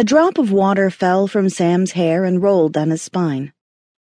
A 0.00 0.02
drop 0.02 0.38
of 0.38 0.50
water 0.50 0.88
fell 0.88 1.26
from 1.26 1.50
Sam's 1.50 1.92
hair 1.92 2.24
and 2.24 2.42
rolled 2.42 2.72
down 2.72 2.88
his 2.88 3.02
spine. 3.02 3.52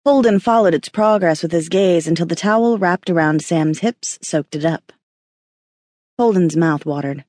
Holden 0.06 0.40
followed 0.40 0.74
its 0.74 0.88
progress 0.88 1.44
with 1.44 1.52
his 1.52 1.68
gaze 1.68 2.08
until 2.08 2.26
the 2.26 2.38
towel 2.38 2.78
wrapped 2.78 3.10
around 3.10 3.44
Sam's 3.44 3.80
hips 3.80 4.18
soaked 4.22 4.56
it 4.56 4.64
up. 4.64 4.94
Holden's 6.18 6.56
mouth 6.56 6.86
watered. 6.86 7.26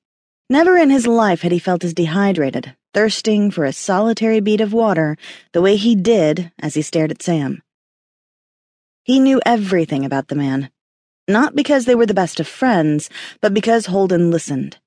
Never 0.48 0.76
in 0.76 0.88
his 0.88 1.08
life 1.08 1.40
had 1.40 1.50
he 1.50 1.58
felt 1.58 1.82
as 1.82 1.94
dehydrated, 1.94 2.76
thirsting 2.94 3.50
for 3.50 3.64
a 3.64 3.72
solitary 3.72 4.38
bead 4.38 4.60
of 4.60 4.72
water 4.72 5.16
the 5.50 5.62
way 5.62 5.74
he 5.74 5.96
did 5.96 6.52
as 6.60 6.74
he 6.74 6.82
stared 6.82 7.10
at 7.10 7.24
Sam. 7.24 7.64
He 9.02 9.18
knew 9.18 9.40
everything 9.44 10.04
about 10.04 10.28
the 10.28 10.36
man, 10.36 10.70
not 11.26 11.56
because 11.56 11.86
they 11.86 11.96
were 11.96 12.06
the 12.06 12.14
best 12.14 12.38
of 12.38 12.46
friends, 12.46 13.10
but 13.40 13.52
because 13.52 13.86
Holden 13.86 14.30
listened. 14.30 14.78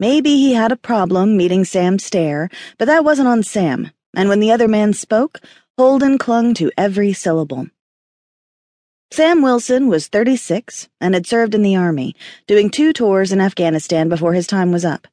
Maybe 0.00 0.30
he 0.30 0.54
had 0.54 0.72
a 0.72 0.76
problem 0.76 1.36
meeting 1.36 1.66
Sam's 1.66 2.04
stare, 2.04 2.48
but 2.78 2.86
that 2.86 3.04
wasn't 3.04 3.28
on 3.28 3.42
Sam, 3.42 3.90
and 4.16 4.30
when 4.30 4.40
the 4.40 4.50
other 4.50 4.66
man 4.66 4.94
spoke, 4.94 5.40
Holden 5.76 6.16
clung 6.16 6.54
to 6.54 6.72
every 6.78 7.12
syllable. 7.12 7.66
Sam 9.12 9.42
Wilson 9.42 9.88
was 9.88 10.08
36 10.08 10.88
and 11.02 11.12
had 11.12 11.26
served 11.26 11.54
in 11.54 11.60
the 11.60 11.76
Army, 11.76 12.16
doing 12.46 12.70
two 12.70 12.94
tours 12.94 13.30
in 13.30 13.42
Afghanistan 13.42 14.08
before 14.08 14.32
his 14.32 14.46
time 14.46 14.72
was 14.72 14.86
up. 14.86 15.06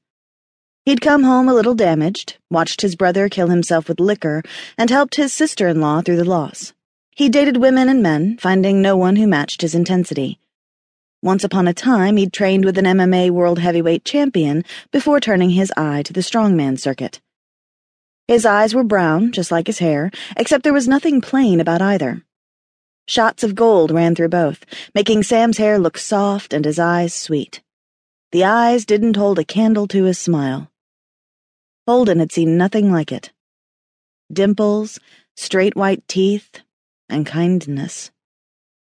He'd 0.85 1.01
come 1.01 1.23
home 1.23 1.49
a 1.49 1.53
little 1.53 1.75
damaged, 1.75 2.37
watched 2.49 2.79
his 2.79 2.95
brother 2.95 3.27
kill 3.27 3.49
himself 3.49 3.89
with 3.89 3.99
liquor, 3.99 4.41
and 4.77 4.89
helped 4.89 5.15
his 5.15 5.33
sister 5.33 5.67
in 5.67 5.81
law 5.81 6.01
through 6.01 6.15
the 6.15 6.23
loss. 6.23 6.71
He 7.13 7.27
dated 7.27 7.57
women 7.57 7.89
and 7.89 8.01
men, 8.01 8.37
finding 8.37 8.81
no 8.81 8.95
one 8.95 9.17
who 9.17 9.27
matched 9.27 9.63
his 9.63 9.75
intensity. 9.75 10.39
Once 11.23 11.43
upon 11.43 11.67
a 11.67 11.73
time, 11.73 12.17
he'd 12.17 12.31
trained 12.31 12.63
with 12.63 12.77
an 12.77 12.85
MMA 12.85 13.31
world 13.31 13.59
heavyweight 13.59 14.05
champion 14.05 14.63
before 14.91 15.19
turning 15.19 15.49
his 15.49 15.73
eye 15.75 16.03
to 16.03 16.13
the 16.13 16.21
strongman 16.21 16.79
circuit. 16.79 17.19
His 18.27 18.45
eyes 18.45 18.75
were 18.75 18.83
brown, 18.83 19.31
just 19.31 19.51
like 19.51 19.67
his 19.67 19.79
hair, 19.79 20.11
except 20.35 20.63
there 20.63 20.73
was 20.73 20.87
nothing 20.87 21.21
plain 21.21 21.59
about 21.59 21.81
either. 21.81 22.23
Shots 23.07 23.43
of 23.43 23.55
gold 23.55 23.89
ran 23.89 24.15
through 24.15 24.29
both, 24.29 24.65
making 24.93 25.23
Sam's 25.23 25.57
hair 25.57 25.79
look 25.79 25.97
soft 25.97 26.53
and 26.53 26.65
his 26.65 26.77
eyes 26.77 27.13
sweet. 27.13 27.61
The 28.31 28.43
eyes 28.43 28.85
didn't 28.85 29.15
hold 29.15 29.39
a 29.39 29.45
candle 29.45 29.87
to 29.87 30.03
his 30.03 30.19
smile. 30.19 30.69
Holden 31.87 32.19
had 32.19 32.33
seen 32.33 32.57
nothing 32.57 32.91
like 32.91 33.13
it. 33.13 33.31
Dimples, 34.31 34.99
straight 35.37 35.77
white 35.77 36.05
teeth, 36.09 36.59
and 37.07 37.25
kindness. 37.25 38.11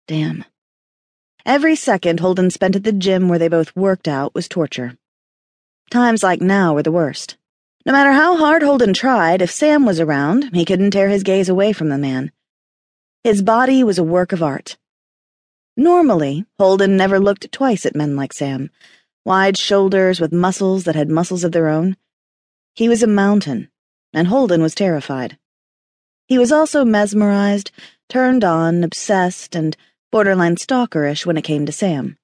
Damn. 0.08 0.44
Every 1.48 1.76
second 1.76 2.20
Holden 2.20 2.50
spent 2.50 2.76
at 2.76 2.84
the 2.84 2.92
gym 2.92 3.26
where 3.26 3.38
they 3.38 3.48
both 3.48 3.74
worked 3.74 4.06
out 4.06 4.34
was 4.34 4.48
torture. 4.48 4.98
Times 5.90 6.22
like 6.22 6.42
now 6.42 6.74
were 6.74 6.82
the 6.82 6.92
worst. 6.92 7.38
No 7.86 7.92
matter 7.92 8.12
how 8.12 8.36
hard 8.36 8.62
Holden 8.62 8.92
tried, 8.92 9.40
if 9.40 9.50
Sam 9.50 9.86
was 9.86 9.98
around, 9.98 10.50
he 10.52 10.66
couldn't 10.66 10.90
tear 10.90 11.08
his 11.08 11.22
gaze 11.22 11.48
away 11.48 11.72
from 11.72 11.88
the 11.88 11.96
man. 11.96 12.32
His 13.24 13.40
body 13.40 13.82
was 13.82 13.96
a 13.96 14.04
work 14.04 14.32
of 14.32 14.42
art. 14.42 14.76
Normally, 15.74 16.44
Holden 16.58 16.98
never 16.98 17.18
looked 17.18 17.50
twice 17.50 17.86
at 17.86 17.96
men 17.96 18.14
like 18.14 18.34
Sam, 18.34 18.68
wide 19.24 19.56
shoulders 19.56 20.20
with 20.20 20.34
muscles 20.34 20.84
that 20.84 20.96
had 20.96 21.08
muscles 21.08 21.44
of 21.44 21.52
their 21.52 21.68
own. 21.68 21.96
He 22.74 22.90
was 22.90 23.02
a 23.02 23.06
mountain, 23.06 23.70
and 24.12 24.28
Holden 24.28 24.60
was 24.60 24.74
terrified. 24.74 25.38
He 26.26 26.36
was 26.36 26.52
also 26.52 26.84
mesmerized, 26.84 27.70
turned 28.10 28.44
on, 28.44 28.84
obsessed, 28.84 29.56
and 29.56 29.74
borderline 30.10 30.56
stalkerish 30.56 31.26
when 31.26 31.36
it 31.36 31.42
came 31.42 31.66
to 31.66 31.72
Sam. 31.72 32.16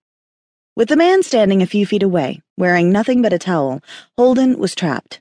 With 0.76 0.88
the 0.88 0.96
man 0.96 1.22
standing 1.22 1.62
a 1.62 1.66
few 1.66 1.86
feet 1.86 2.02
away, 2.02 2.40
wearing 2.56 2.90
nothing 2.90 3.22
but 3.22 3.32
a 3.32 3.38
towel, 3.38 3.80
Holden 4.16 4.58
was 4.58 4.74
trapped. 4.74 5.20